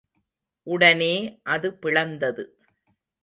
[0.67, 1.11] உடனே
[1.43, 2.45] அது பிளந்தது.